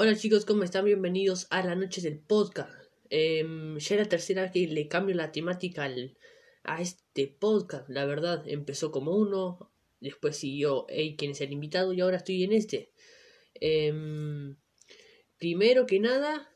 [0.00, 0.84] Hola chicos, ¿cómo están?
[0.84, 2.70] Bienvenidos a la noche del podcast.
[3.10, 6.16] Em, ya es la tercera vez que le cambio la temática al,
[6.62, 7.88] a este podcast.
[7.88, 12.44] La verdad, empezó como uno, después siguió Hey, quién es el invitado y ahora estoy
[12.44, 12.92] en este.
[13.54, 14.54] Em,
[15.36, 16.48] primero que nada,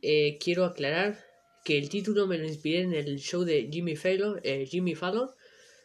[0.00, 1.22] eh, quiero aclarar
[1.66, 5.28] que el título me lo inspiré en el show de Jimmy Fallon, eh, Jimmy Fallon.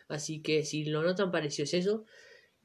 [0.07, 2.05] Así que si lo notan parecido es eso.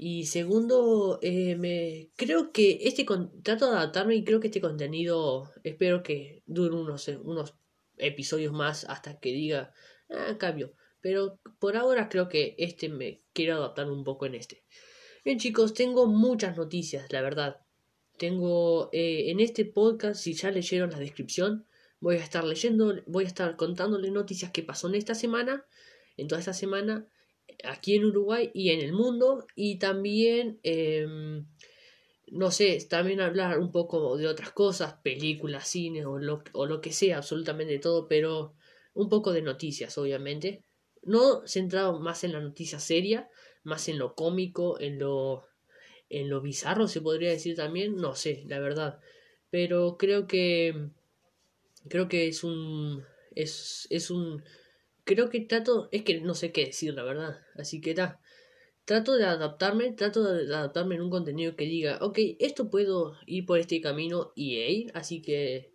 [0.05, 3.07] Y segundo, eh, me creo que este
[3.45, 7.55] trato de adaptarme y creo que este contenido espero que dure unos, unos
[7.99, 9.73] episodios más hasta que diga
[10.11, 10.75] ah, cambio.
[11.01, 14.65] Pero por ahora creo que este me quiero adaptar un poco en este.
[15.25, 17.61] Bien chicos, tengo muchas noticias, la verdad.
[18.19, 21.65] Tengo eh, en este podcast, si ya leyeron la descripción,
[22.01, 25.65] voy a estar leyendo, voy a estar contándole noticias que pasó en esta semana,
[26.17, 27.07] en toda esta semana
[27.65, 31.47] aquí en Uruguay y en el mundo y también em,
[32.33, 36.81] no sé, también hablar un poco de otras cosas, películas, cine o lo, o lo
[36.81, 38.55] que sea, absolutamente todo, pero
[38.95, 40.65] un poco de noticias, obviamente.
[41.03, 43.29] No centrado más en la noticia seria,
[43.65, 45.45] más en lo cómico, en lo
[46.09, 49.01] en lo bizarro se podría decir también, no sé, la verdad.
[49.51, 50.89] Pero creo que
[51.89, 53.05] creo que es un
[53.35, 54.43] es, es un
[55.05, 57.41] creo que trato, es que no sé qué decir, la verdad.
[57.57, 57.95] Así que
[58.85, 63.47] trato de adaptarme, trato de adaptarme en un contenido que diga, ok, esto puedo ir
[63.47, 65.73] por este camino y así que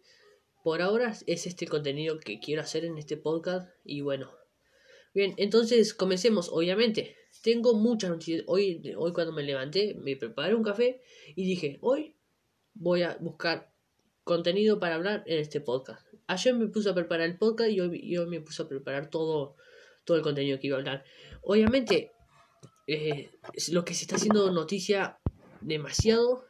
[0.63, 4.31] por ahora es este contenido que quiero hacer en este podcast y bueno.
[5.13, 7.15] Bien, entonces comencemos, obviamente.
[7.41, 8.43] Tengo muchas noticias.
[8.47, 11.01] Hoy, hoy cuando me levanté, me preparé un café
[11.35, 12.17] y dije, hoy
[12.73, 13.71] voy a buscar
[14.23, 16.06] contenido para hablar en este podcast.
[16.27, 19.55] Ayer me puse a preparar el podcast y hoy, me puse a preparar todo,
[20.03, 21.05] todo el contenido que iba a hablar.
[21.41, 22.11] Obviamente,
[22.85, 23.31] eh,
[23.71, 25.19] lo que se está haciendo noticia
[25.61, 26.45] demasiado.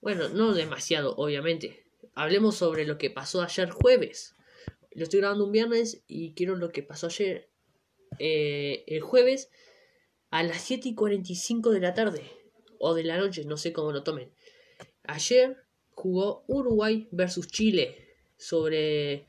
[0.00, 1.84] Bueno, no demasiado, obviamente.
[2.14, 4.36] Hablemos sobre lo que pasó ayer jueves.
[4.92, 7.50] Lo estoy grabando un viernes y quiero lo que pasó ayer
[8.20, 9.50] eh, el jueves
[10.30, 12.30] a las 7 y 45 de la tarde
[12.78, 14.32] o de la noche, no sé cómo lo tomen.
[15.02, 15.56] Ayer
[15.90, 18.05] jugó Uruguay versus Chile
[18.36, 19.26] sobre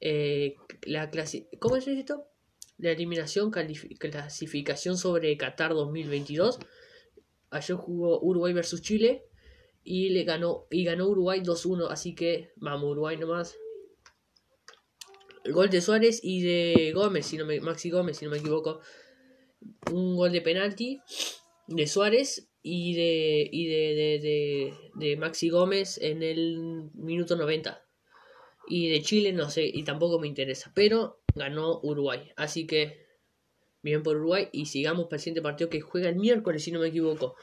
[0.00, 1.10] eh, la
[1.58, 2.26] ¿Cómo es esto?
[2.78, 6.58] La eliminación, clasificación sobre Qatar 2022.
[7.50, 9.26] Ayer jugó Uruguay versus Chile
[9.84, 13.56] y le ganó y ganó Uruguay 2-1, así que vamos Uruguay nomás.
[15.44, 18.38] El gol de Suárez y de Gómez, si no me, Maxi Gómez, si no me
[18.38, 18.80] equivoco.
[19.92, 21.00] Un gol de penalti
[21.66, 27.82] de Suárez y de y de, de, de Maxi Gómez en el minuto 90.
[28.70, 30.70] Y de Chile no sé, y tampoco me interesa.
[30.76, 32.30] Pero ganó Uruguay.
[32.36, 33.04] Así que,
[33.82, 34.48] bien por Uruguay.
[34.52, 37.34] Y sigamos para el siguiente partido que juega el miércoles, si no me equivoco.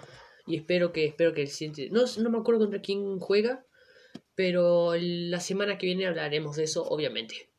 [0.46, 1.90] Y espero que, espero que el siguiente.
[1.92, 3.66] No, no me acuerdo contra quién juega.
[4.36, 7.52] Pero la semana que viene hablaremos de eso, obviamente.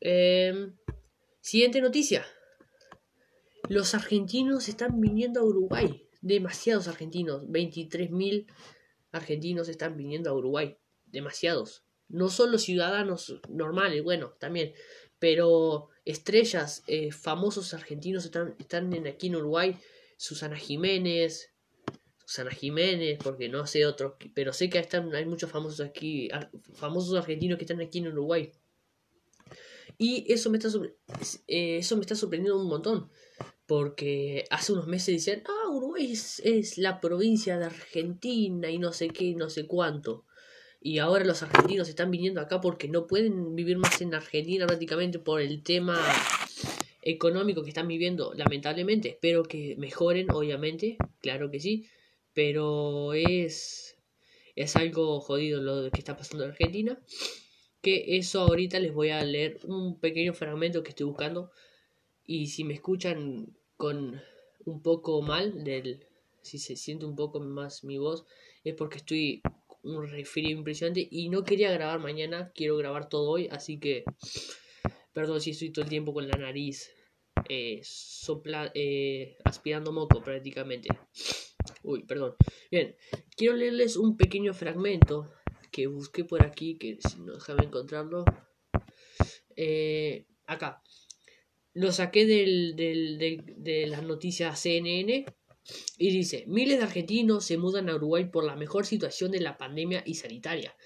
[0.00, 0.74] Em,
[1.42, 2.24] siguiente noticia.
[3.68, 6.08] Los argentinos están viniendo a Uruguay.
[6.22, 7.42] Demasiados argentinos.
[7.42, 8.46] 23.000
[9.12, 10.78] argentinos están viniendo a Uruguay.
[11.04, 14.72] Demasiados no solo ciudadanos normales, bueno, también,
[15.18, 19.76] pero estrellas, eh, famosos argentinos están, están en, aquí en Uruguay,
[20.16, 21.50] Susana Jiménez,
[22.26, 26.28] Susana Jiménez, porque no sé otros, pero sé que están, hay muchos famosos aquí,
[26.74, 28.52] famosos argentinos que están aquí en Uruguay.
[29.96, 30.68] Y eso me está,
[31.46, 33.10] eh, eso me está sorprendiendo un montón.
[33.66, 38.92] Porque hace unos meses decían, ah, Uruguay es, es la provincia de Argentina y no
[38.92, 40.26] sé qué, no sé cuánto
[40.84, 45.18] y ahora los argentinos están viniendo acá porque no pueden vivir más en Argentina prácticamente
[45.18, 45.98] por el tema
[47.00, 49.08] económico que están viviendo, lamentablemente.
[49.08, 51.86] Espero que mejoren, obviamente, claro que sí,
[52.34, 53.96] pero es,
[54.56, 57.02] es algo jodido lo que está pasando en Argentina.
[57.80, 61.50] Que eso ahorita les voy a leer un pequeño fragmento que estoy buscando.
[62.26, 64.20] Y si me escuchan con
[64.66, 66.04] un poco mal, del,
[66.42, 68.26] si se siente un poco más mi voz,
[68.64, 69.40] es porque estoy
[69.84, 74.04] un refri impresionante y no quería grabar mañana, quiero grabar todo hoy, así que
[75.12, 76.90] perdón si estoy todo el tiempo con la nariz
[77.48, 80.88] eh, sopla, eh, aspirando moco prácticamente.
[81.82, 82.34] Uy, perdón.
[82.70, 82.96] Bien,
[83.36, 85.30] quiero leerles un pequeño fragmento
[85.70, 88.24] que busqué por aquí, que si no déjame encontrarlo.
[89.56, 90.82] Eh, acá.
[91.74, 93.18] Lo saqué del, del,
[93.56, 95.26] de las noticias CNN
[95.96, 99.56] y dice, miles de argentinos se mudan a Uruguay por la mejor situación de la
[99.56, 100.76] pandemia y sanitaria.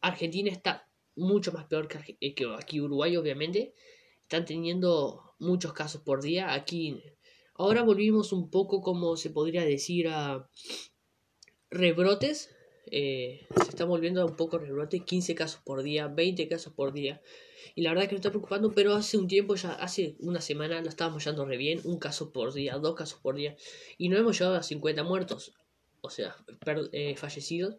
[0.00, 3.74] Argentina está mucho más peor que, eh, aquí Uruguay, obviamente.
[4.22, 6.54] Están teniendo muchos casos por día.
[6.54, 7.02] Aquí
[7.54, 10.48] ahora volvimos un poco, como se podría decir, a
[11.70, 12.54] rebrotes.
[12.90, 17.20] eh, se está volviendo un poco rebrote, 15 casos por día, 20 casos por día.
[17.74, 20.80] Y la verdad que me está preocupando, pero hace un tiempo, ya hace una semana,
[20.80, 23.56] lo estábamos llevando re bien, un caso por día, dos casos por día,
[23.96, 25.54] y no hemos llegado a 50 muertos,
[26.00, 26.36] o sea,
[26.92, 27.76] eh, fallecidos.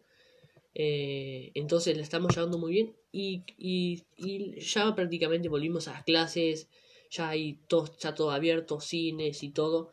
[0.74, 6.04] Eh, entonces le estamos llevando muy bien y, y, y, ya prácticamente volvimos a las
[6.04, 6.68] clases,
[7.10, 9.90] ya hay todo, está todo abierto, cines y todo.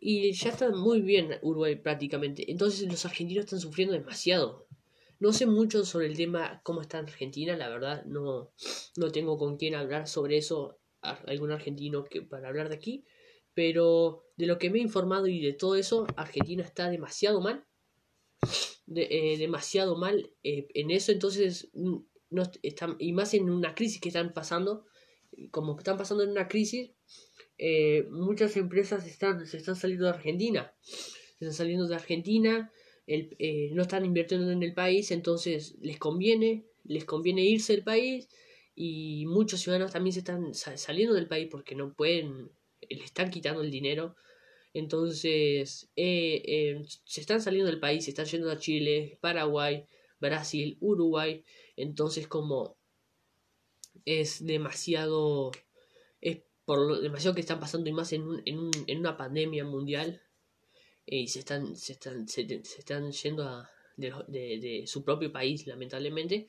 [0.00, 2.50] Y ya está muy bien Uruguay prácticamente.
[2.50, 4.67] Entonces los argentinos están sufriendo demasiado.
[5.20, 8.52] No sé mucho sobre el tema cómo está Argentina, la verdad no,
[8.96, 13.04] no tengo con quién hablar sobre eso, algún argentino que, para hablar de aquí.
[13.54, 17.66] Pero de lo que me he informado y de todo eso, Argentina está demasiado mal.
[18.94, 21.96] Eh, demasiado mal eh, en eso, entonces mm,
[22.30, 24.86] no están, y más en una crisis que están pasando,
[25.50, 26.92] como están pasando en una crisis,
[27.58, 30.72] eh, muchas empresas están, se están saliendo de Argentina.
[30.82, 32.72] Se están saliendo de Argentina,
[33.08, 37.84] el, eh, no están invirtiendo en el país, entonces les conviene, les conviene irse del
[37.84, 38.28] país
[38.74, 42.50] y muchos ciudadanos también se están saliendo del país porque no pueden,
[42.88, 44.14] le están quitando el dinero.
[44.74, 49.86] Entonces, eh, se están saliendo del país, se están yendo a Chile, Paraguay,
[50.20, 51.42] Brasil, Uruguay.
[51.76, 52.76] Entonces, como
[54.04, 55.50] es demasiado
[56.68, 60.20] por lo demasiado que están pasando y más en, en, en una pandemia mundial
[61.10, 66.48] y se están se están se, están yendo a, de, de, su propio país lamentablemente.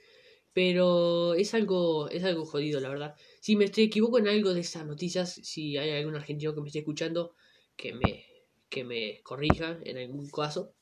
[0.53, 3.15] Pero es algo es algo jodido la verdad.
[3.39, 6.67] Si me estoy equivoco en algo de estas noticias si hay algún argentino que me
[6.67, 7.33] esté escuchando
[7.75, 8.25] que me
[8.69, 10.73] que me corrija en algún caso.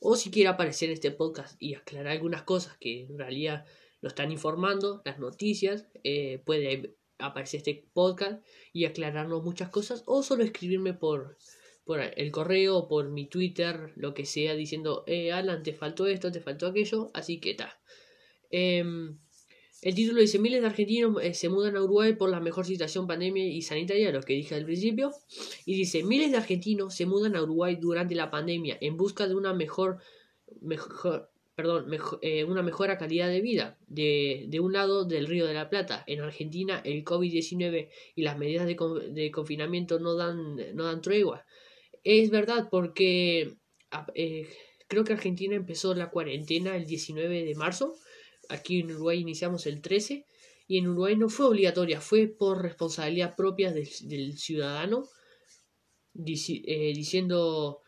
[0.00, 3.66] O si quiere aparecer en este podcast y aclarar algunas cosas que en realidad
[4.00, 8.42] lo están informando las noticias eh, puede aparecer este podcast
[8.72, 10.02] y aclararnos muchas cosas.
[10.06, 11.36] O solo escribirme por,
[11.90, 16.30] por el correo por mi Twitter, lo que sea, diciendo, eh, Alan, te faltó esto,
[16.30, 17.80] te faltó aquello, así que está.
[18.48, 19.18] Em,
[19.82, 23.08] el título dice, miles de argentinos eh, se mudan a Uruguay por la mejor situación
[23.08, 25.10] pandemia y sanitaria, lo que dije al principio.
[25.66, 29.34] Y dice, miles de argentinos se mudan a Uruguay durante la pandemia en busca de
[29.34, 29.98] una mejor,
[30.60, 31.88] mejor, perdón,
[32.22, 33.78] eh, una mejora calidad de vida.
[33.88, 38.38] De, de, un lado del Río de la Plata, en Argentina, el COVID-19 y las
[38.38, 38.76] medidas de,
[39.10, 41.44] de, confinamiento no dan, no dan tregua.
[42.02, 43.56] Es verdad, porque
[44.14, 44.48] eh,
[44.88, 47.96] creo que Argentina empezó la cuarentena el 19 de marzo.
[48.48, 50.24] Aquí en Uruguay iniciamos el 13.
[50.66, 55.08] Y en Uruguay no fue obligatoria, fue por responsabilidad propia del, ciudadano,
[56.14, 57.80] eh, diciendo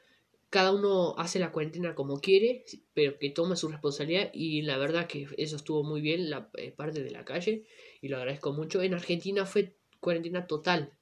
[0.50, 5.06] cada uno hace la cuarentena como quiere, pero que toma su responsabilidad y la verdad
[5.06, 7.64] que eso estuvo muy bien, la eh, parte de la calle,
[8.00, 8.82] y lo agradezco mucho.
[8.82, 10.92] En Argentina fue cuarentena total.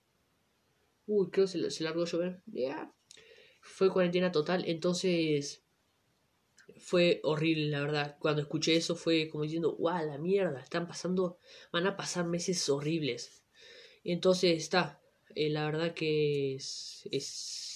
[1.06, 2.42] Uy, creo que se, largó a llover.
[2.46, 2.92] ya
[3.72, 5.62] Fue cuarentena total, entonces
[6.78, 8.16] fue horrible, la verdad.
[8.18, 11.38] Cuando escuché eso fue como diciendo, guau, la mierda, están pasando,
[11.72, 13.42] van a pasar meses horribles.
[14.04, 15.00] Entonces está,
[15.34, 17.70] eh, la verdad que es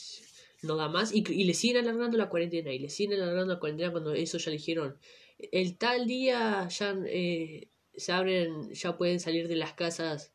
[0.64, 1.12] no da más.
[1.14, 2.72] Y, le siguen alargando la cuarentena.
[2.72, 4.98] Y le siguen alargando la cuarentena cuando eso ya dijeron.
[5.38, 10.32] El tal día ya eh, se abren, ya pueden salir de las casas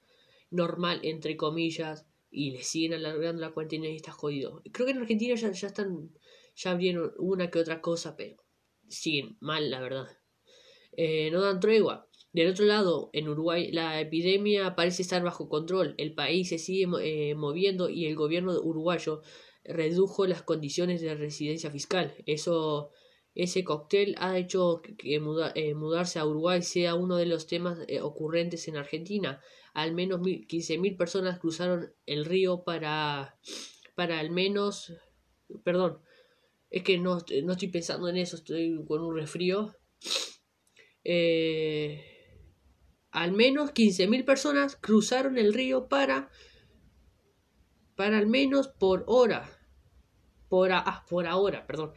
[0.51, 2.05] normal, entre comillas.
[2.31, 4.61] Y le siguen alargando la cuarentena y está jodido.
[4.71, 6.11] Creo que en Argentina ya, ya están,
[6.55, 8.43] ya abrieron una que otra cosa, pero
[8.87, 10.07] siguen mal, la verdad.
[10.91, 12.09] Eh, no dan tregua.
[12.31, 15.95] Del otro lado, en Uruguay, la epidemia parece estar bajo control.
[15.97, 19.21] El país se sigue eh, moviendo y el gobierno uruguayo
[19.63, 22.13] redujo las condiciones de residencia fiscal.
[22.27, 22.91] Eso,
[23.33, 28.01] ese cóctel ha hecho que eh, mudarse a Uruguay sea uno de los temas eh,
[28.01, 29.41] ocurrentes en Argentina.
[29.73, 33.37] Al menos 15.000 personas cruzaron el río para,
[33.95, 34.93] para al menos,
[35.63, 35.99] perdón,
[36.69, 39.75] es que no, no estoy pensando en eso, estoy con un resfrío.
[41.03, 42.03] Eh,
[43.11, 46.29] al menos 15.000 personas cruzaron el río para
[47.95, 49.59] para al menos por hora
[50.49, 51.93] por, ah, por ahora, perdón.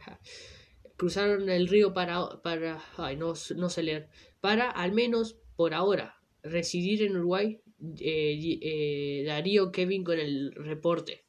[0.95, 6.22] Cruzaron el río para, para, ay, no, no sé leer, para al menos por ahora
[6.43, 7.59] residir en Uruguay.
[7.99, 11.25] Eh, eh, Darío Kevin con el reporte.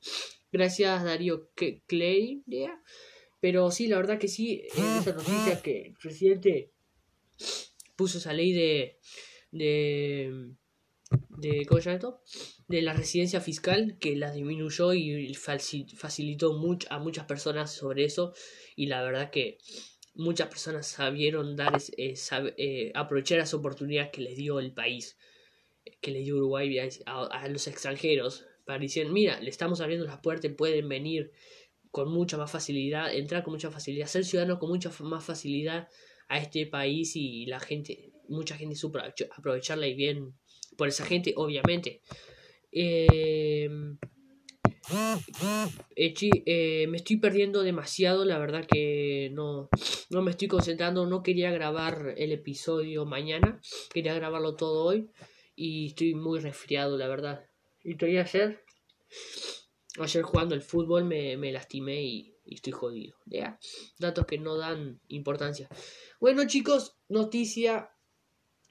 [0.52, 1.50] Gracias Darío.
[3.40, 6.72] Pero sí, la verdad que sí, en esa noticia que el presidente
[7.96, 8.98] puso esa ley de,
[9.50, 10.54] de
[11.36, 12.22] de, ¿cómo se llama esto?
[12.68, 16.58] de la residencia fiscal que la disminuyó y facilitó
[16.90, 18.32] a muchas personas sobre eso
[18.74, 19.58] y la verdad que
[20.14, 22.14] muchas personas sabieron dar eh,
[22.56, 25.18] eh, aprovechar esa oportunidad que les dio el país
[26.00, 30.52] que le dio Uruguay a, los extranjeros para decir mira le estamos abriendo las puertas
[30.56, 31.32] pueden venir
[31.90, 35.88] con mucha más facilidad entrar con mucha facilidad ser ciudadanos con mucha más facilidad
[36.28, 38.98] a este país y la gente, mucha gente supo
[39.36, 40.34] aprovecharla y bien
[40.76, 42.00] por esa gente, obviamente.
[42.72, 43.68] Eh,
[46.46, 49.68] eh, me estoy perdiendo demasiado, la verdad que no,
[50.10, 53.60] no me estoy concentrando, no quería grabar el episodio mañana,
[53.92, 55.10] quería grabarlo todo hoy
[55.56, 57.46] y estoy muy resfriado, la verdad.
[57.82, 58.64] Y quería hacer
[59.98, 63.16] ayer jugando el fútbol me, me lastimé y, estoy jodido.
[63.26, 63.58] ¿ya?
[63.98, 65.68] Datos que no dan importancia.
[66.20, 67.93] Bueno chicos, noticia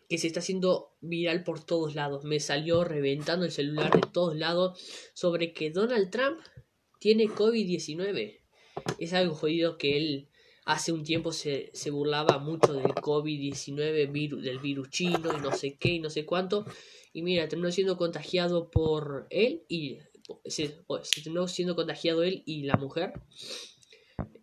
[0.10, 2.24] que se está haciendo viral por todos lados.
[2.24, 4.80] Me salió reventando el celular de todos lados
[5.14, 6.40] sobre que Donald Trump
[7.00, 8.40] tiene COVID-19.
[8.98, 10.30] Es algo jodido que él
[10.66, 15.78] hace un tiempo se, se burlaba mucho del COVID-19, del virus chino y no sé
[15.78, 16.66] qué y no sé cuánto.
[17.12, 20.00] Y mira, terminó siendo contagiado por él y
[20.46, 20.84] se,
[21.24, 23.14] terminó siendo contagiado él y la mujer.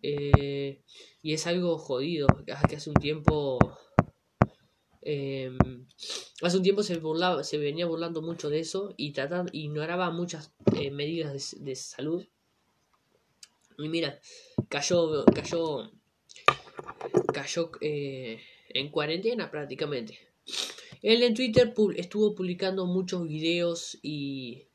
[0.01, 0.81] Eh,
[1.21, 3.59] y es algo jodido, que hace un tiempo
[5.03, 5.57] Em,
[6.41, 9.13] hace un tiempo se burlaba, se venía burlando mucho de eso y
[9.51, 12.25] ignoraba muchas eh, medidas de, salud.
[13.77, 14.19] Y mira,
[14.69, 15.91] cayó, cayó,
[17.33, 18.39] cayó eh,
[18.69, 20.19] en cuarentena prácticamente.
[21.01, 24.67] Él en Twitter estuvo publicando muchos videos y,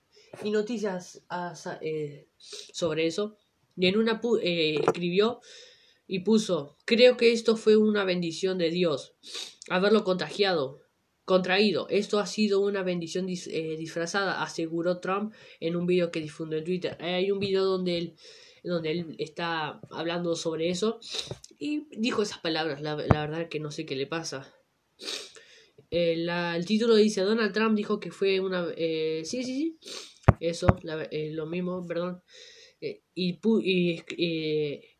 [0.42, 1.22] y noticias
[1.80, 2.26] eh,
[2.72, 3.36] sobre eso.
[3.76, 5.40] Y en una escribió
[6.06, 9.14] y puso, creo que esto fue una bendición de Dios,
[9.68, 10.80] haberlo contagiado,
[11.26, 11.88] contraído.
[11.90, 16.64] Esto ha sido una bendición eh, disfrazada, aseguró Trump en un video que difundió en
[16.64, 16.96] Twitter.
[17.00, 18.14] Hay un video donde él,
[18.62, 21.00] donde él está hablando sobre eso
[21.58, 24.54] y dijo esas palabras, la, verdad que no sé qué le pasa.
[25.90, 28.68] Eh, el título dice, Donald Trump dijo que fue una...
[28.76, 29.78] Eh, sí, sí, sí.
[30.38, 30.66] Eso,
[31.12, 32.22] lo mismo, perdón.
[32.80, 34.02] Eh, y, y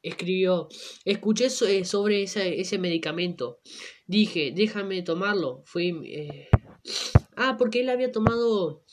[0.02, 0.68] escribió,
[1.04, 3.61] escuché eh, sobre ese, ese, medicamento,
[4.06, 5.88] dije, déjame tomarlo, fue...
[6.04, 6.49] Eh,
[7.37, 8.85] ah, porque él había tomado...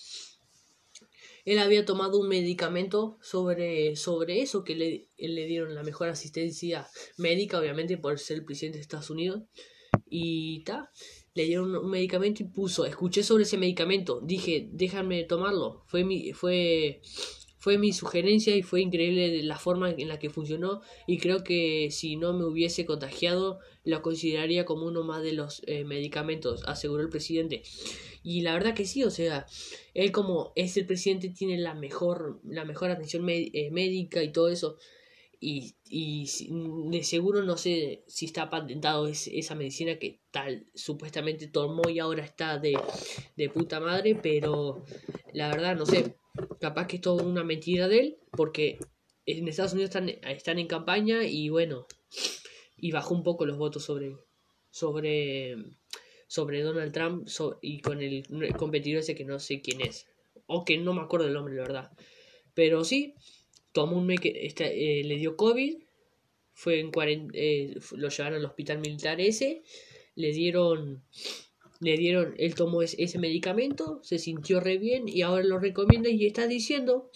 [1.45, 6.87] Él había tomado un medicamento sobre, sobre eso, que le, le dieron la mejor asistencia
[7.17, 9.43] médica, obviamente, por ser el presidente de Estados Unidos.
[10.07, 10.89] Y ta,
[11.33, 15.83] le dieron un medicamento y puso, escuché sobre ese medicamento, dije, déjame tomarlo.
[15.87, 17.01] Fue mi, fue
[17.63, 21.87] fue mi sugerencia y fue increíble la forma en la que funcionó y creo que
[21.91, 27.03] si no me hubiese contagiado lo consideraría como uno más de los eh, medicamentos, aseguró
[27.03, 27.63] el presidente.
[28.21, 29.45] Y la verdad que sí, o sea,
[29.93, 34.49] él como es el presidente tiene la mejor, la mejor atención eh, médica y todo
[34.49, 34.75] eso.
[35.45, 36.25] Y, y,
[36.89, 42.23] de seguro no sé si está patentado esa medicina que tal supuestamente tomó y ahora
[42.23, 42.79] está de,
[43.35, 44.85] de puta madre, pero
[45.33, 46.15] la verdad no sé,
[46.61, 48.79] capaz que es todo una mentira de él, porque
[49.25, 51.87] en Estados Unidos están, están en campaña y bueno,
[52.77, 54.15] y bajó un poco los votos sobre,
[54.69, 55.57] sobre,
[56.27, 57.27] sobre Donald Trump
[57.61, 58.23] y con el,
[58.57, 60.07] competidor ese que no sé quién es,
[60.47, 61.91] o que no me acuerdo el nombre, la verdad.
[62.53, 63.15] Pero sí,
[63.73, 65.77] tomó un este, eh, le dio COVID,
[66.53, 66.91] fue en
[67.33, 69.63] eh, lo llevaron al hospital militar ese,
[70.15, 71.03] le dieron
[71.79, 76.25] le dieron, él tomó ese, medicamento, se sintió re bien y ahora lo recomienda y
[76.25, 77.09] está diciendo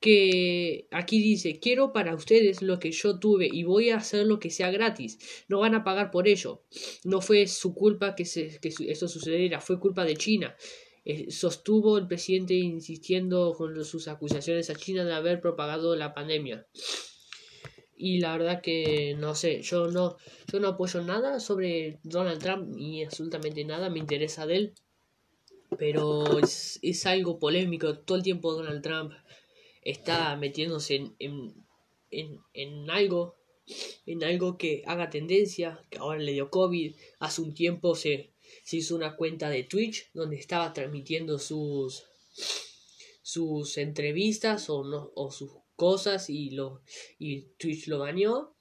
[0.00, 4.40] que aquí dice, quiero para ustedes lo que yo tuve y voy a hacer lo
[4.40, 5.18] que sea gratis.
[5.48, 6.62] No van a pagar por ello.
[7.04, 10.56] No fue su culpa que, se, que eso sucediera, fue culpa de China.
[11.04, 16.66] Eh, sostuvo el presidente insistiendo con sus acusaciones a China de haber propagado la pandemia.
[17.96, 20.16] Y la verdad que no sé, yo no,
[20.50, 24.74] yo no apoyo nada sobre Donald Trump ni absolutamente nada me interesa de él,
[25.78, 29.12] pero es, algo polémico, todo el tiempo Donald Trump
[29.82, 31.54] está metiéndose en, en,
[32.10, 33.36] en, en algo,
[34.06, 38.30] en algo que haga tendencia, que ahora le dio COVID, hace un tiempo se,
[38.70, 42.04] se hizo una cuenta de Twitch donde estaba transmitiendo sus
[43.20, 46.84] sus entrevistas o no o sus cosas y, lo,
[47.18, 48.54] y Twitch lo bañó.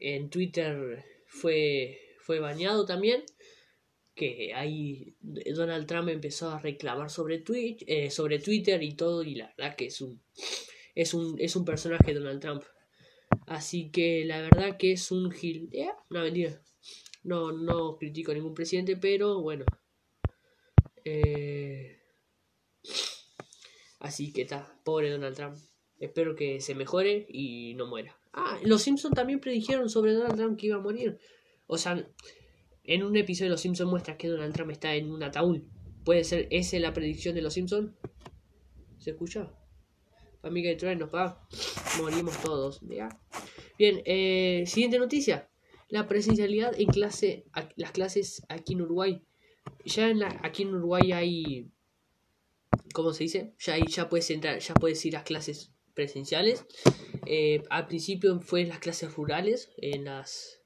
[0.00, 3.22] En Twitter fue, fue bañado también.
[4.16, 9.22] Que ahí Donald Trump empezó a reclamar sobre Twitch, eh, sobre Twitter y todo.
[9.22, 10.20] Y la verdad que es un,
[10.96, 12.64] es un, es un personaje Donald Trump.
[13.46, 15.68] Así que la verdad que es un gil.
[15.70, 16.60] Eh, una mentira.
[17.22, 19.64] No, no critico a ningún presidente, pero bueno.
[21.04, 21.98] Eh,
[23.98, 25.56] así que está, pobre Donald Trump.
[25.98, 28.18] Espero que se mejore y no muera.
[28.32, 31.18] Ah, los Simpsons también predijeron sobre Donald Trump que iba a morir.
[31.66, 32.04] O sea,
[32.84, 35.60] en un episodio de Los Simpsons muestra que Donald Trump está en un ataúd.
[36.04, 37.92] ¿Puede ser esa la predicción de Los Simpsons?
[38.98, 39.52] ¿Se escucha?
[40.42, 41.46] Amiga de truenos, pa.
[41.98, 42.80] Morimos todos.
[43.78, 45.50] Bien, eh, siguiente noticia.
[45.90, 47.44] La presencialidad en clase,
[47.76, 49.22] las clases aquí en Uruguay.
[49.84, 51.70] Ya en la, aquí en Uruguay hay,
[52.94, 53.52] ¿cómo se dice?
[53.58, 56.64] Ya, ya puedes entrar, ya puedes ir a clases presenciales.
[57.26, 60.62] Eh, al principio fue en las clases rurales, en las,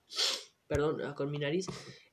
[0.68, 1.66] perdón, con mi nariz,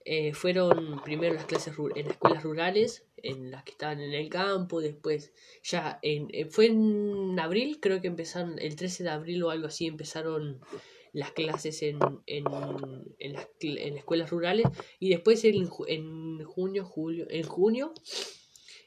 [0.04, 4.30] eh, fueron primero las clases en las escuelas rurales, en las que estaban en el
[4.30, 5.32] campo, después
[5.64, 9.68] ya en, eh, fue en abril, creo que empezaron, el 13 de abril o algo
[9.68, 10.62] así, empezaron
[11.14, 12.46] las clases en, en,
[13.20, 14.68] en, las, en escuelas rurales
[15.00, 17.94] y después en, en junio, julio, en junio,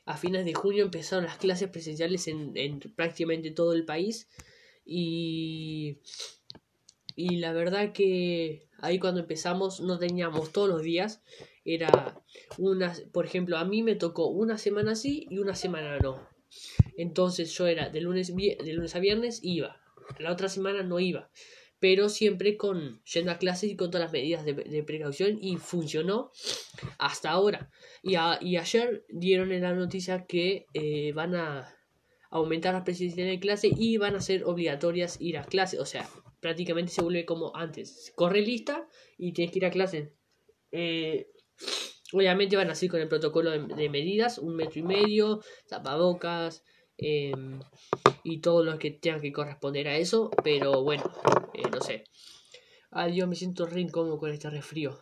[0.07, 4.29] a fines de junio empezaron las clases presenciales en, en prácticamente todo el país
[4.87, 5.99] y,
[7.15, 11.23] y la verdad que ahí cuando empezamos no teníamos todos los días,
[11.65, 12.23] era
[12.59, 16.27] una, por ejemplo, a mí me tocó una semana sí y una semana no.
[16.97, 19.81] Entonces yo era de lunes, de lunes a viernes iba,
[20.19, 21.31] la otra semana no iba
[21.85, 26.31] pero siempre con yendo a clases y con todas las medidas de, precaución y funcionó
[26.97, 27.71] hasta ahora.
[28.03, 31.77] Y, ayer dieron en la noticia que eh, van a
[32.31, 36.09] aumentar las presencias de clase y van a ser obligatorias ir a clase, o sea,
[36.41, 38.89] prácticamente se vuelve como antes, corre lista
[39.19, 40.15] y tienes que ir a clase.
[40.73, 41.29] Eh,
[42.15, 46.65] obviamente van a seguir con el protocolo de, medidas, un metro y medio, tapabocas,
[46.97, 47.61] em,
[48.25, 51.05] y todo lo que tenga que corresponder a eso, pero bueno,
[51.53, 52.05] eh, no sé.
[52.91, 54.99] Adiós, me siento re incómodo con este resfrío.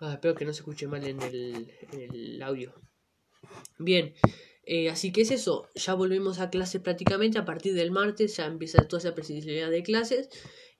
[0.00, 2.74] Ah, espero que no se escuche mal en el, el audio.
[3.78, 4.14] Bien,
[4.66, 5.68] eh, así que es eso.
[5.74, 7.38] Ya volvemos a clases prácticamente.
[7.38, 10.28] A partir del martes ya empieza toda esa presencialidad de clases.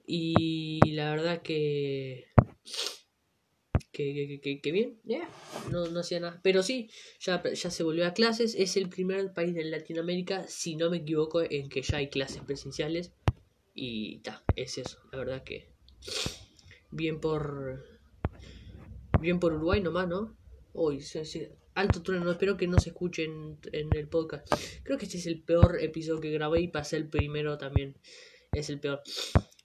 [0.07, 2.27] Y la verdad que
[3.95, 4.99] que, que, que, bien,
[5.71, 6.41] no, no hacía nada.
[6.43, 8.55] Pero sí, ya, ya se volvió a clases.
[8.59, 12.43] Es el primer país de Latinoamérica, si no me equivoco, en que ya hay clases
[12.43, 13.13] presenciales.
[13.73, 14.99] Y ta, es eso.
[15.13, 15.69] La verdad que
[16.91, 17.85] bien por
[19.21, 20.37] bien por Uruguay nomás, ¿no?
[20.73, 21.03] Hoy,
[21.75, 24.53] alto trueno, espero que no se escuche en, en, el podcast.
[24.83, 27.97] Creo que este es el peor episodio que grabé y pasé el primero también.
[28.53, 29.03] Es el peor.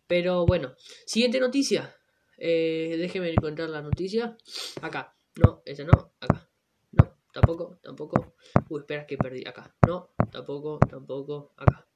[0.07, 0.75] Pero bueno,
[1.05, 1.98] siguiente noticia.
[2.39, 4.37] Eh, déjeme encontrar la noticia.
[4.81, 5.15] Acá.
[5.35, 6.13] No, ese no.
[6.19, 6.49] Acá.
[6.91, 8.35] No, tampoco, tampoco.
[8.69, 9.43] Uy, espera que perdí.
[9.45, 9.75] Acá.
[9.85, 11.53] No, tampoco, tampoco.
[11.57, 11.87] Acá.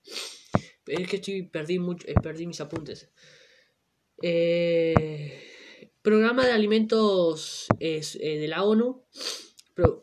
[0.86, 3.10] Es que estoy perdí mucho, eh, perdí mis apuntes.
[4.21, 5.41] Eh,
[6.01, 9.03] programa de alimentos eh, de la ONU.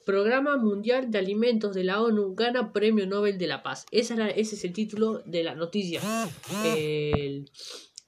[0.05, 3.87] programa Mundial de Alimentos de la ONU gana Premio Nobel de la Paz.
[3.91, 6.01] Esa ese es el título de la noticia.
[6.77, 7.51] El,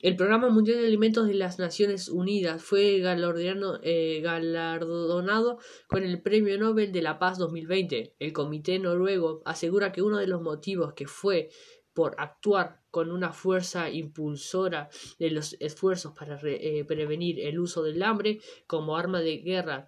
[0.03, 6.59] el Programa Mundial de Alimentos de las Naciones Unidas fue eh, galardonado con el Premio
[6.59, 8.17] Nobel de la Paz 2020.
[8.19, 11.51] El Comité Noruego asegura que uno de los motivos que fue
[11.95, 14.89] por actuar con una fuerza impulsora
[15.21, 19.87] de los esfuerzos para eh, prevenir el uso del hambre como arma de guerra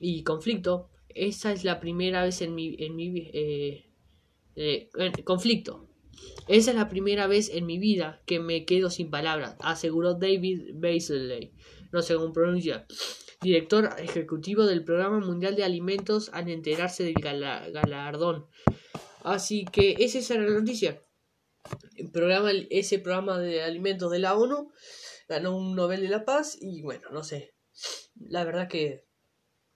[0.00, 0.90] y conflicto.
[1.08, 3.84] Esa es la primera vez en mi, en mi eh,
[5.24, 5.91] conflicto.
[6.48, 10.72] Esa es la primera vez en mi vida que me quedo sin palabras, aseguró David
[10.74, 11.52] Baseley,
[11.92, 12.86] no sé cómo pronuncia,
[13.40, 18.46] director ejecutivo del Programa Mundial de Alimentos al enterarse del galardón.
[19.22, 21.02] Así que esa es la noticia.
[21.96, 24.72] El programa, ese programa de alimentos de la ONU
[25.28, 27.54] ganó un Nobel de la Paz y bueno, no sé.
[28.16, 29.06] La verdad que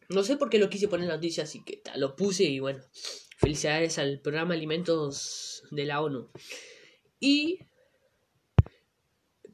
[0.09, 2.61] no sé por qué lo quise poner en la noticia, así que lo puse y
[2.61, 2.83] bueno.
[3.39, 6.29] Felicidades al programa Alimentos de la ONU.
[7.21, 7.61] Y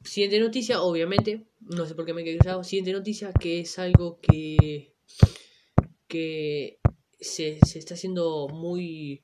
[0.03, 2.63] siguiente noticia, obviamente, no sé por qué me he quedado.
[2.63, 4.93] Siguiente noticia que es algo que
[6.07, 6.79] que
[7.19, 9.23] se, está haciendo muy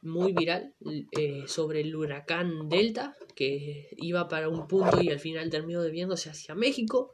[0.00, 0.74] muy viral
[1.12, 6.30] eh, sobre el huracán Delta que iba para un punto y al final terminó desviándose
[6.30, 7.12] hacia México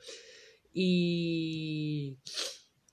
[0.73, 2.19] y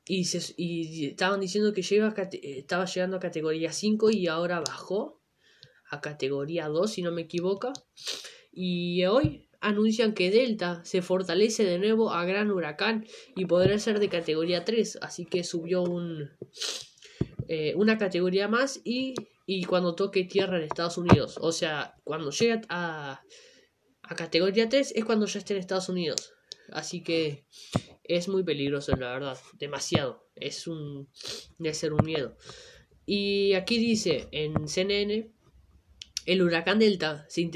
[0.06, 5.20] y, se, y estaban diciendo que estaba llegando a categoría 5 y ahora bajó
[5.91, 7.71] a categoría 2, si no me equivoco.
[8.51, 13.99] Y hoy anuncian que Delta se fortalece de nuevo a gran huracán y podrá ser
[13.99, 14.99] de categoría 3.
[15.01, 16.32] Así que subió un,
[17.47, 19.13] eh, una categoría más y,
[19.45, 21.38] y, cuando toque tierra en Estados Unidos.
[21.41, 23.21] O sea, cuando llega a,
[24.01, 26.34] a categoría 3 es cuando ya esté en Estados Unidos.
[26.71, 27.45] Así que
[28.06, 29.38] es muy peligroso, la verdad.
[29.60, 30.25] Demasiado.
[30.36, 31.10] Es un.
[31.58, 32.38] de ser un miedo.
[33.06, 35.32] Y aquí dice en CNN.
[36.25, 37.49] El huracán Delta se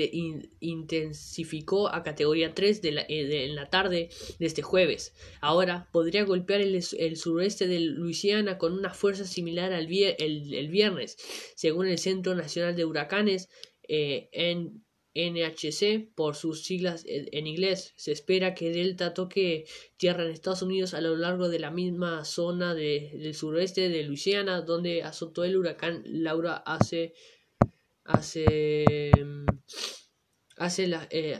[0.60, 5.13] intensificó a categoría 3 de eh, en la tarde de este jueves.
[5.41, 6.82] Ahora podría golpear el,
[7.15, 11.17] suroeste de Luisiana con una fuerza similar al el, viernes,
[11.56, 13.49] según el Centro Nacional de Huracanes.
[13.88, 14.84] Eh, en
[15.15, 17.93] NHC por sus siglas en inglés.
[17.95, 22.25] Se espera que Delta toque tierra en Estados Unidos a lo largo de la misma
[22.25, 27.13] zona del suroeste de Luisiana donde azotó el huracán Laura hace
[28.06, 29.12] hace
[30.58, 31.38] hace, eh,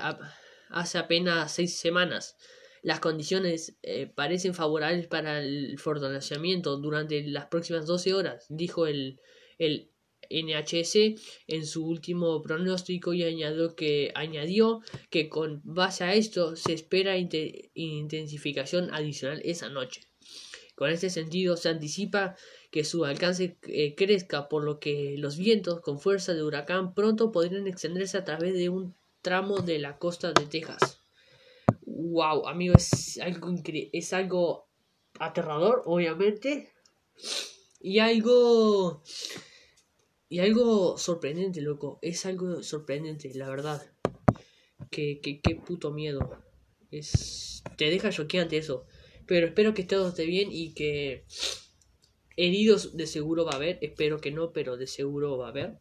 [0.70, 2.36] hace apenas seis semanas.
[2.82, 9.20] Las condiciones eh, parecen favorables para el fortalecimiento durante las próximas 12 horas, dijo el,
[9.58, 9.92] el
[10.30, 10.96] NHS
[11.48, 17.18] en su último pronóstico y añadió que, añadió que con base a esto se espera
[17.18, 20.02] intensificación adicional esa noche.
[20.76, 22.36] Con este sentido se anticipa
[22.70, 27.32] que su alcance eh, crezca, por lo que los vientos con fuerza de huracán pronto
[27.32, 31.00] podrían extenderse a través de un tramo de la costa de Texas.
[31.86, 34.68] Wow, amigo, es algo es algo
[35.20, 36.70] aterrador, obviamente,
[37.80, 39.02] y algo
[40.28, 42.00] y algo sorprendente, loco.
[42.02, 43.82] Es algo sorprendente, la verdad.
[44.92, 46.44] Que, que, qué puto miedo.
[46.92, 47.64] Es.
[47.78, 48.86] Te deja choqueante eso.
[49.28, 51.26] Pero espero que todo esté bien y que.
[52.38, 53.80] Heridos de seguro va a haber.
[53.82, 55.78] Espero que no, pero de seguro va a haber.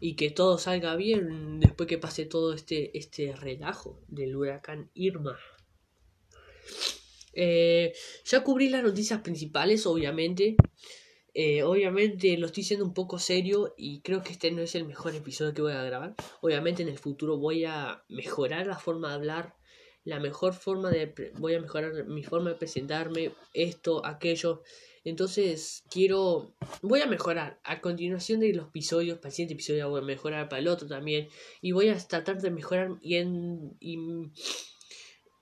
[0.00, 5.38] Y que todo salga bien después que pase todo este, este relajo del huracán Irma.
[7.32, 7.92] Eh,
[8.24, 10.56] ya cubrí las noticias principales, obviamente.
[11.32, 14.84] Eh, obviamente lo estoy siendo un poco serio y creo que este no es el
[14.84, 16.14] mejor episodio que voy a grabar.
[16.40, 19.54] Obviamente en el futuro voy a mejorar la forma de hablar,
[20.04, 21.32] la mejor forma de...
[21.38, 24.62] voy a mejorar mi forma de presentarme, esto, aquello.
[25.04, 26.54] Entonces quiero...
[26.82, 27.60] voy a mejorar.
[27.64, 30.88] A continuación de los episodios, para el siguiente episodio voy a mejorar para el otro
[30.88, 31.28] también.
[31.60, 33.76] Y voy a tratar de mejorar y en...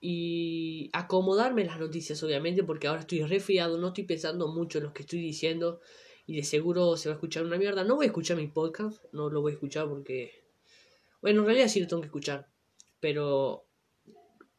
[0.01, 4.93] Y, acomodarme las noticias, obviamente, porque ahora estoy resfriado, no estoy pensando mucho en lo
[4.93, 5.81] que estoy diciendo
[6.25, 7.83] y de seguro se va a escuchar una mierda.
[7.83, 10.31] No voy a escuchar mi podcast, no lo voy a escuchar porque...
[11.21, 12.47] Bueno, en realidad sí lo tengo que escuchar,
[13.01, 13.68] pero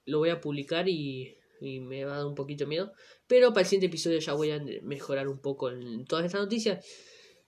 [0.07, 2.93] lo voy a publicar y, y me va a dar un poquito miedo.
[3.27, 6.85] Pero para el siguiente episodio ya voy a mejorar un poco en todas estas noticias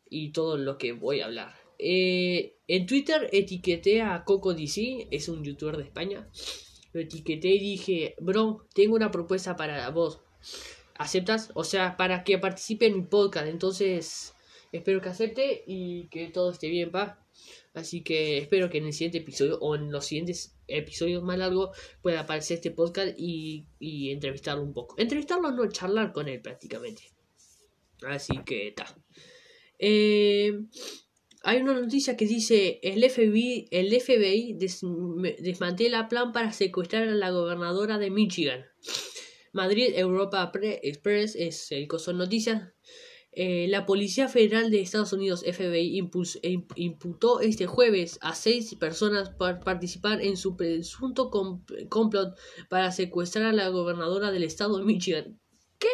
[0.09, 1.55] y todo lo que voy a hablar.
[1.79, 6.31] Eh, en Twitter etiqueté a Coco DC, es un youtuber de España
[6.93, 10.21] lo etiqueté y dije, bro, tengo una propuesta para vos.
[10.95, 11.51] ¿Aceptas?
[11.55, 13.47] O sea, para que participe en mi podcast.
[13.47, 14.35] Entonces,
[14.73, 17.25] espero que acepte y que todo esté bien, pa.
[17.75, 21.77] Así que espero que en el siguiente episodio o en los siguientes episodios más largos
[22.03, 24.95] pueda aparecer este podcast y, y entrevistarlo un poco.
[24.99, 27.03] Entrevistarlo no, charlar con él prácticamente.
[28.07, 28.95] Así que está.
[29.79, 30.53] Eh,
[31.45, 34.57] hay una noticia que dice el FBI, el FBI
[35.41, 38.65] desmantela plan para secuestrar a la gobernadora de Michigan.
[39.53, 42.73] Madrid Europa Express es el coso noticias.
[43.35, 45.99] Eh, la Policía Federal de Estados Unidos, FBI,
[46.77, 53.53] imputó este jueves a seis personas por participar en su presunto complot para secuestrar a
[53.53, 55.41] la gobernadora del estado de Michigan.
[55.79, 55.89] ¿Qué?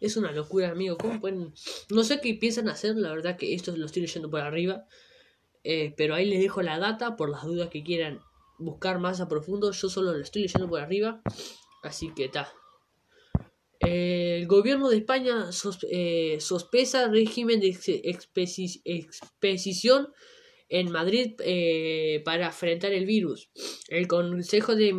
[0.00, 0.96] Es una locura, amigo.
[1.90, 4.86] No sé qué piensan hacer, la verdad que esto lo estoy leyendo por arriba.
[5.64, 8.20] Eh, pero ahí les dejo la data por las dudas que quieran
[8.58, 9.70] buscar más a profundo.
[9.72, 11.20] Yo solo lo estoy leyendo por arriba.
[11.82, 12.50] Así que está.
[13.82, 15.50] El gobierno de España
[15.90, 17.76] eh, sospesa régimen de
[18.84, 20.08] expedición
[20.68, 23.50] en Madrid eh, para enfrentar el virus.
[23.88, 24.92] El Consejo de eh,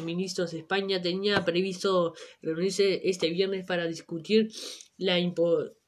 [0.00, 4.50] Ministros de España tenía previsto reunirse este viernes para discutir
[4.96, 5.20] la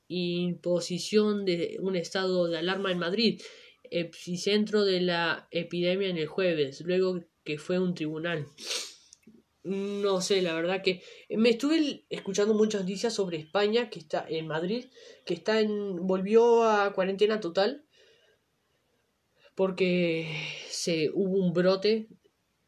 [0.09, 3.43] imposición de un estado de alarma en Madrid,
[3.91, 8.47] epicentro de la epidemia en el jueves, luego que fue un tribunal.
[9.67, 14.47] No sé, la verdad que me estuve escuchando muchas noticias sobre España, que está en
[14.47, 14.87] Madrid,
[15.25, 17.85] que está en volvió a cuarentena total
[19.57, 20.29] porque
[20.69, 22.09] se hubo un brote,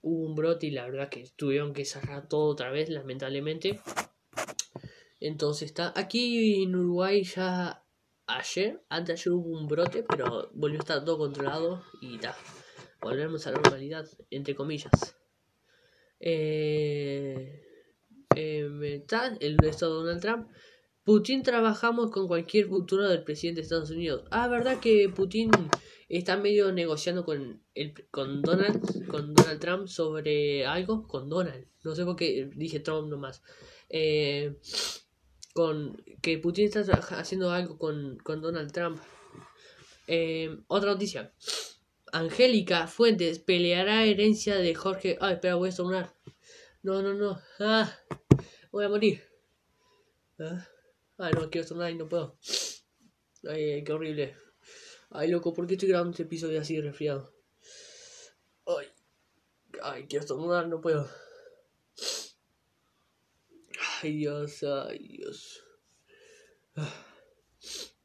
[0.01, 3.79] hubo un brote y la verdad que tuvieron que cerrar todo otra vez, lamentablemente.
[5.21, 7.85] Entonces está aquí en Uruguay ya
[8.27, 12.37] ayer, antes ayer hubo un brote, pero volvió a estar todo controlado y está.
[13.01, 15.18] Volvemos a la normalidad, entre comillas.
[16.21, 17.63] Eh,
[18.35, 19.05] eh,
[19.41, 20.49] el estado Donald Trump.
[21.05, 24.25] Putin trabajamos con cualquier futuro del presidente de Estados Unidos.
[24.31, 25.51] Ah, verdad que Putin
[26.09, 31.67] está medio negociando con el con Donald con Donald Trump sobre algo con Donald.
[31.83, 33.43] No sé por qué dije Trump nomás.
[33.89, 34.59] Eh,
[35.55, 36.83] con que Putin está
[37.19, 39.01] haciendo algo con, con Donald Trump.
[40.07, 41.33] Eh, otra noticia
[42.13, 46.15] Angélica Fuentes peleará herencia de Jorge ay espera voy a estornudar
[46.83, 47.93] no no no ah
[48.73, 49.23] voy a morir
[50.39, 50.67] ah,
[51.19, 52.39] ah no quiero estornudar y no puedo
[53.45, 54.37] ay qué horrible
[55.11, 57.33] Ay, loco, ¿por qué estoy grabando este episodio así resfriado?
[59.83, 61.09] Ay, quiero estornudar, no puedo.
[64.03, 65.65] Ay, Dios, ay, Dios.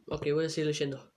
[0.08, 1.14] Ok, voy a seguir leyendo.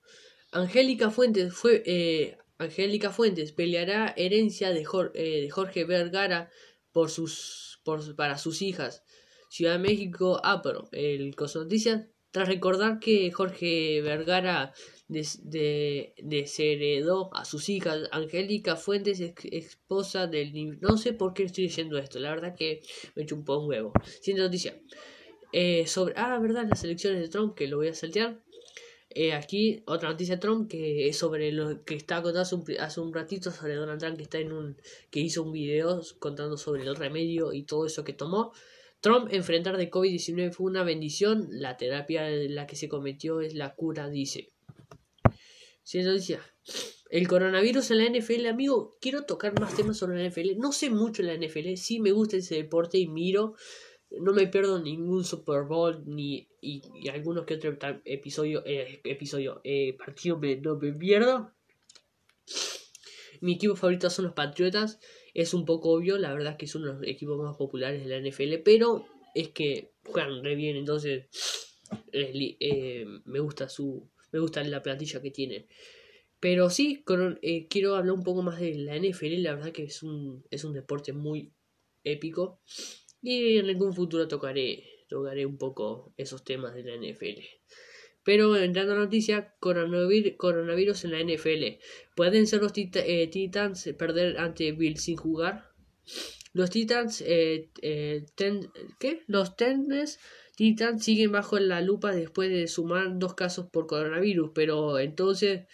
[0.50, 1.82] Angélica Fuentes fue.
[1.86, 6.50] Eh, Angélica Fuentes peleará herencia de, eh, Jorge Vergara
[6.92, 7.80] por sus,
[8.16, 9.02] para sus hijas.
[9.48, 14.74] Ciudad de México, pero el Coso Noticias, tras recordar que Jorge Vergara
[15.08, 20.78] de, desheredó a sus hijas, Angélica Fuentes, esposa del...
[20.80, 22.82] No sé por qué estoy diciendo esto, la verdad que
[23.14, 23.92] me hecho un poco un huevo.
[24.20, 24.78] Siguiente noticia.
[25.52, 26.14] Eh, sobre...
[26.16, 28.42] Ah, verdad, las elecciones de Trump, que lo voy a saltear.
[29.18, 32.64] Eh, aquí otra noticia de Trump que es sobre lo que está contando hace un,
[32.78, 34.76] hace un, ratito sobre Donald Trump que está en un
[35.10, 38.52] que hizo un video contando sobre el remedio y todo eso que tomó.
[39.00, 43.54] Trump enfrentar de COVID-19 fue una bendición, la terapia en la que se cometió es
[43.54, 44.52] la cura, dice.
[45.82, 46.42] Si decía,
[47.08, 50.58] el coronavirus en la NFL, amigo, quiero tocar más temas sobre la NFL.
[50.58, 53.54] No sé mucho la NFL, sí me gusta ese deporte y miro.
[54.20, 59.96] No me pierdo ningún Super Bowl ni y, algunos que otro episodio, eh, episodio eh,
[59.96, 61.52] partido me, no me pierdo.
[63.40, 64.98] Mi equipo favorito son los Patriotas.
[65.34, 68.04] Es un poco obvio, la verdad es que es uno de los equipos más populares
[68.04, 71.26] de la NFL, pero es que juegan re bien, entonces
[72.12, 75.66] eh, me gusta su me gusta la plantilla que tienen.
[76.40, 77.04] Pero sí,
[77.42, 80.64] eh, quiero hablar un poco más de la NFL, la verdad que es un, es
[80.64, 81.52] un deporte muy
[82.04, 82.60] épico.
[83.22, 87.40] Y en algún futuro tocaré, tocaré un poco esos temas de la NFL.
[88.26, 91.78] Pero entrando a la noticia, coronavirus, en la NFL.
[92.16, 95.70] ¿Pueden ser los eh, Titans perder ante Bill sin jugar?
[96.52, 98.26] Los Titans, eh, eh
[98.98, 99.22] ¿qué?
[99.28, 104.50] Los Titans siguen bajo la lupa después de sumar dos casos por coronavirus.
[104.54, 105.66] Pero entonces,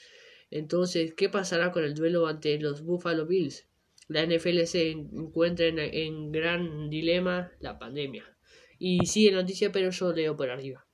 [0.51, 3.67] entonces, ¿qué pasará con el duelo ante los Buffalo Bills?
[4.13, 8.25] La NFL se encuentra en, en gran dilema, la pandemia.
[8.79, 10.87] Y sigue noticia, pero yo leo por arriba.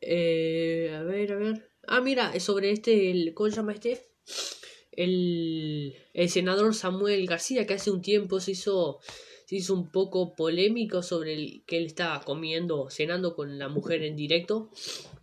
[0.00, 1.70] Eh, a ver, a ver.
[1.86, 4.00] Ah, mira, sobre este, el, ¿cómo se llama este?
[4.92, 9.00] El, el senador Samuel García, que hace un tiempo se hizo,
[9.46, 14.02] se hizo un poco polémico sobre el que él estaba comiendo, cenando con la mujer
[14.02, 14.70] en directo,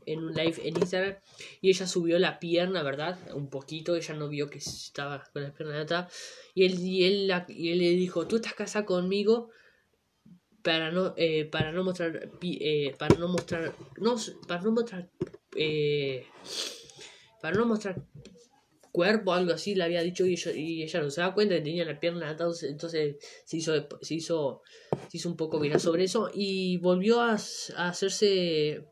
[0.05, 1.15] en un live en Instagram,
[1.61, 3.19] y ella subió la pierna, ¿verdad?
[3.33, 6.13] Un poquito, ella no vio que estaba con la pierna atrás,
[6.53, 9.49] y él, y él, y él le dijo, tú estás casada conmigo,
[10.63, 14.15] para no eh, para no mostrar eh, para no mostrar no
[14.47, 15.09] para no mostrar
[15.55, 16.25] eh,
[17.41, 18.01] para no mostrar
[18.91, 21.83] cuerpo algo así le había dicho y, y ella no se da cuenta que tenía
[21.83, 24.61] la pierna entonces entonces se hizo se hizo
[25.09, 28.85] se hizo un poco viral sobre eso y volvió a, a hacerse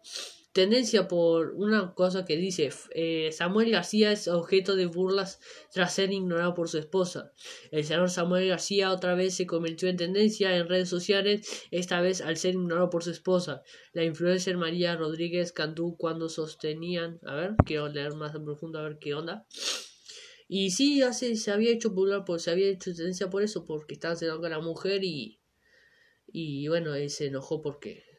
[0.54, 5.40] tendencia por una cosa que dice eh, Samuel García es objeto de burlas
[5.72, 7.32] tras ser ignorado por su esposa.
[7.72, 12.22] El señor Samuel García otra vez se convirtió en tendencia en redes sociales, esta vez
[12.22, 13.64] al ser ignorado por su esposa.
[13.94, 18.84] La influencer María Rodríguez Cantú cuando sostenían, a ver, quiero leer más en profundo a
[18.84, 19.46] ver qué onda.
[20.48, 23.94] Y sí, hace, se había hecho popular, por, se había hecho tendencia por eso, porque
[23.94, 25.40] estaba cenando con la mujer y,
[26.28, 28.11] y bueno, él se enojó porque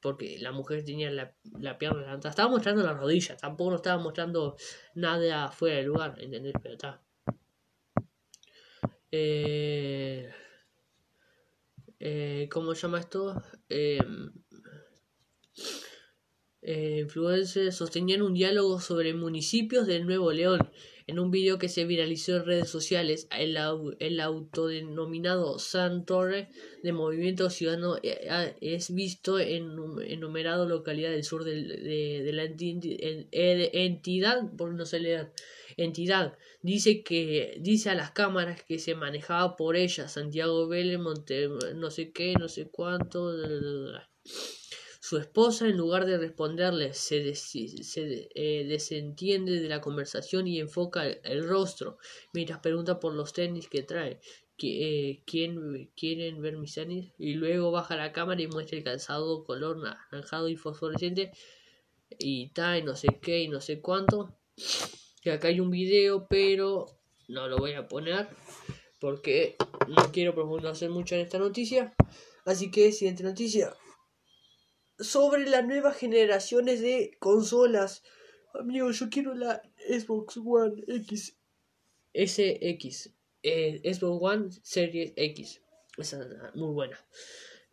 [0.00, 2.30] porque la mujer tenía la, la pierna levantada.
[2.30, 4.56] Estaba mostrando la rodilla, tampoco no estaba mostrando
[4.94, 6.54] nada fuera del lugar, ¿entendés?
[6.62, 7.02] Pero está.
[9.10, 10.30] Eh,
[12.00, 13.42] eh, ¿Cómo se llama esto?
[13.68, 13.98] Eh,
[16.62, 20.70] eh, influencers sostenían un diálogo sobre municipios del Nuevo León.
[21.08, 23.56] En un vídeo que se viralizó en redes sociales, el,
[23.98, 25.56] el autodenominado
[26.82, 29.70] de Movimiento Ciudadano eh, es visto en
[30.06, 32.44] enumerado localidad del sur de, de, la
[33.72, 35.32] entidad, por no sé leer,
[35.78, 36.36] entidad.
[36.60, 41.90] Dice que dice a las cámaras que se manejaba por ella Santiago Vélez, Monte, no
[41.90, 43.32] sé qué, no sé cuánto.
[45.08, 51.48] Su esposa, en lugar de responderle, se, eh, desentiende de la conversación y enfoca el,
[51.48, 51.96] rostro,
[52.34, 54.20] mientras pregunta por los tenis que trae.
[54.62, 57.10] Eh, ¿Quién, ¿Quieren ver mis tenis?
[57.16, 61.32] Y luego baja la cámara y muestra el calzado color naranjado y fosforescente.
[62.18, 64.36] Y tal, no sé qué, y no sé cuánto.
[65.24, 66.84] Y acá hay un video, pero
[67.28, 68.28] no lo voy a poner
[69.00, 71.94] porque no quiero profundizar mucho en esta noticia.
[72.44, 73.74] Así que siguiente noticia
[74.98, 78.02] sobre las nuevas generaciones de consolas.
[78.54, 81.36] Amigo, yo quiero la Xbox One X.
[82.14, 83.10] SX.
[83.42, 85.62] Eh, Xbox One Series X.
[85.96, 86.98] Esa es muy buena.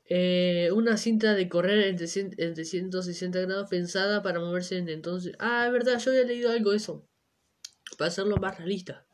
[0.08, 5.34] Eh, una cinta de correr en 360 grados pensada para moverse en entonces.
[5.40, 7.08] Ah, es verdad, yo había leído algo de eso.
[7.98, 9.08] Para hacerlo más realista.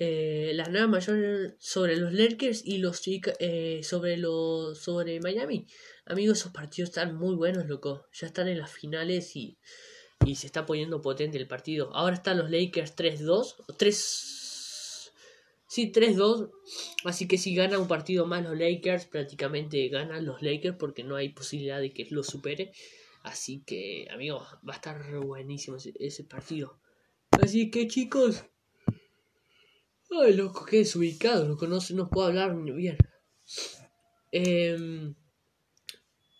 [0.00, 5.66] eh, las nuevas mayores sobre los Lakers y los eh, sobre los sobre Miami.
[6.08, 8.06] Amigos, esos partidos están muy buenos, loco.
[8.12, 9.58] Ya están en las finales y,
[10.24, 11.94] y se está poniendo potente el partido.
[11.94, 15.12] Ahora están los Lakers 3-2, 3
[15.68, 16.50] Sí, 3-2.
[17.04, 21.14] Así que si gana un partido más los Lakers, prácticamente ganan los Lakers porque no
[21.14, 22.72] hay posibilidad de que lo supere.
[23.22, 26.80] Así que, amigos, va a estar buenísimo ese partido.
[27.32, 28.44] Así que, chicos,
[30.10, 32.96] Ay, loco, qué desubicado, loco, no, no puedo hablar bien.
[34.32, 35.14] Em,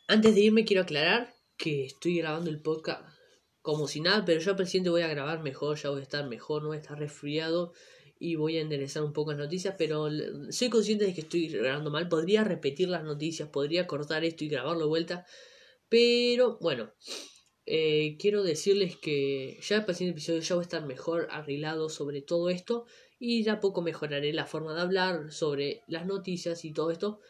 [0.08, 3.06] antes de irme quiero aclarar que estoy grabando el podcast
[3.60, 6.26] como si nada, pero yo al presidente voy a grabar mejor, ya voy a estar
[6.26, 7.74] mejor, no voy a estar resfriado
[8.18, 10.08] y voy a enderezar un poco las noticias, pero
[10.50, 14.48] soy consciente de que estoy grabando mal, podría repetir las noticias, podría cortar esto y
[14.48, 15.26] grabarlo de vuelta,
[15.90, 16.94] pero bueno,
[17.66, 22.22] eh, quiero decirles que ya el siguiente episodio ya voy a estar mejor arreglado sobre
[22.22, 22.86] todo esto
[23.18, 27.20] y ya poco mejoraré la forma de hablar sobre las noticias y todo esto.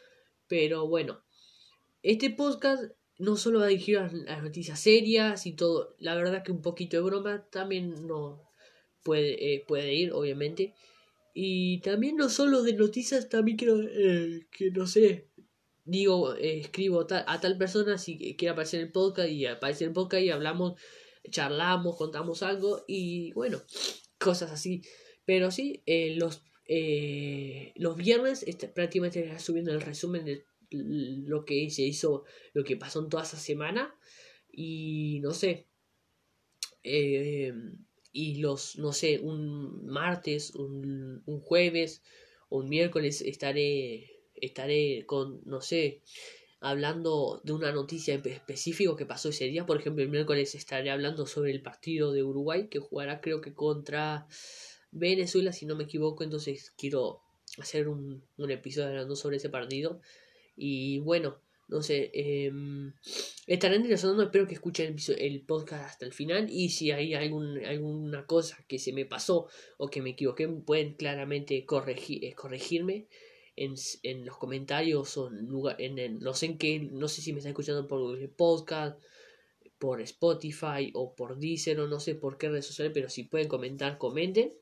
[0.47, 1.21] Pero bueno,
[2.01, 2.83] este podcast
[3.19, 6.97] no solo va dirigido a las noticias serias y todo, la verdad que un poquito
[6.97, 8.49] de broma también no
[9.03, 10.73] puede, eh, puede ir, obviamente.
[11.33, 15.27] Y también no solo de noticias, también quiero eh, que no sé,
[15.85, 19.89] digo, eh, escribo a tal persona si quiere aparecer en el podcast y aparece en
[19.89, 20.79] el podcast y hablamos,
[21.29, 23.61] charlamos, contamos algo y bueno,
[24.17, 24.81] cosas así.
[25.25, 26.43] Pero sí, eh, los,
[27.75, 33.01] los viernes este, prácticamente subiendo el resumen de lo que se hizo, lo que pasó
[33.01, 33.95] en toda esa semana.
[34.51, 35.67] Y no sé.
[36.83, 37.53] Eh,
[38.11, 42.01] y los, no sé, un martes, un, un jueves
[42.49, 46.01] o un miércoles estaré, estaré con, no sé,
[46.59, 49.65] hablando de una noticia específica que pasó ese día.
[49.65, 53.53] Por ejemplo, el miércoles estaré hablando sobre el partido de Uruguay que jugará creo que
[53.53, 54.27] contra
[54.91, 57.21] Venezuela, si no me equivoco, entonces quiero
[57.57, 60.01] hacer un, un episodio hablando sobre ese partido.
[60.61, 62.51] Y bueno, no sé, eh,
[63.47, 68.25] estarán interesando, espero que escuchen el, podcast hasta el final y si hay algún, alguna
[68.25, 73.07] cosa que se me pasó o que me equivoqué, pueden claramente corregir, eh, corregirme
[73.55, 77.31] en, en, los comentarios o en, lugar, en, no sé en qué, no sé si
[77.31, 78.99] me están escuchando por el podcast,
[79.77, 83.47] por Spotify o por Deezer o no sé por qué redes sociales, pero si pueden
[83.47, 84.53] comentar, comenten.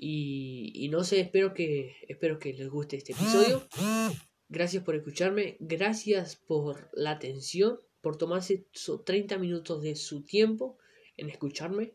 [0.00, 3.66] Y, no sé, espero que, espero que les guste este episodio.
[4.48, 8.66] Gracias por escucharme, gracias por la atención, por tomarse
[9.04, 10.78] 30 minutos de su tiempo
[11.16, 11.92] en escucharme.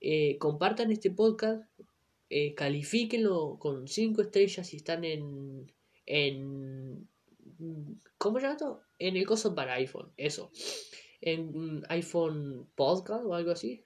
[0.00, 1.62] Eh, compartan este podcast,
[2.30, 5.72] eh, califíquenlo con 5 estrellas si están en,
[6.04, 7.08] en
[8.18, 8.82] ¿Cómo se llama esto?
[8.98, 10.50] En el coso para iPhone, eso.
[11.20, 13.82] En iPhone Podcast o algo así.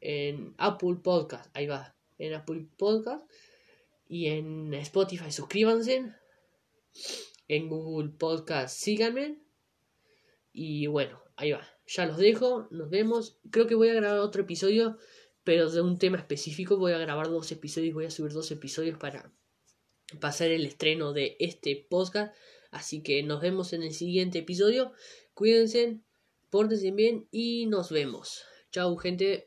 [0.00, 3.24] En Apple Podcast, ahí va en Apple Podcast
[4.08, 6.12] y en Spotify suscríbanse.
[7.48, 9.38] En Google Podcast síganme.
[10.52, 11.66] Y bueno, ahí va.
[11.86, 13.38] Ya los dejo, nos vemos.
[13.50, 14.98] Creo que voy a grabar otro episodio,
[15.44, 16.76] pero de un tema específico.
[16.76, 19.32] Voy a grabar dos episodios, voy a subir dos episodios para
[20.20, 22.34] pasar el estreno de este podcast.
[22.70, 24.92] Así que nos vemos en el siguiente episodio.
[25.34, 26.00] Cuídense,
[26.50, 28.42] pórtense bien y nos vemos.
[28.70, 29.46] Chao gente.